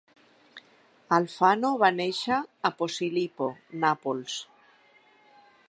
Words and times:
Alfano 1.17 1.69
va 1.83 1.91
néixer 1.99 2.39
a 2.69 2.73
Posillipo, 2.79 3.51
Nàpols. 3.85 4.39